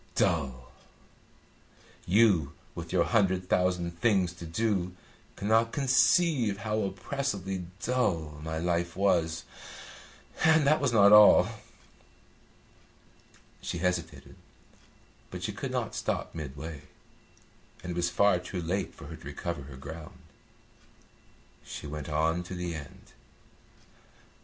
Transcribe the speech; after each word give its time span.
Dull! 0.15 0.71
You, 2.07 2.53
with 2.73 2.91
your 2.91 3.03
hundred 3.03 3.47
thousand 3.47 3.99
things 3.99 4.33
to 4.33 4.47
do, 4.47 4.93
cannot 5.35 5.71
conceive 5.71 6.57
how 6.57 6.79
oppressively 6.81 7.67
dull 7.83 8.39
my 8.41 8.57
life 8.57 8.95
was. 8.97 9.43
And 10.43 10.65
that 10.65 10.81
was 10.81 10.91
not 10.91 11.11
all!" 11.13 11.49
She 13.61 13.77
hesitated, 13.77 14.37
but 15.29 15.43
she 15.43 15.53
could 15.53 15.69
not 15.69 15.93
stop 15.93 16.33
midway, 16.33 16.81
and 17.83 17.91
it 17.91 17.95
was 17.95 18.09
far 18.09 18.39
too 18.39 18.59
late 18.59 18.95
for 18.95 19.05
her 19.05 19.15
to 19.15 19.23
recover 19.27 19.61
her 19.69 19.77
ground. 19.77 20.17
She 21.63 21.85
went 21.85 22.09
on 22.09 22.41
to 22.45 22.55
the 22.55 22.73
end. 22.73 23.13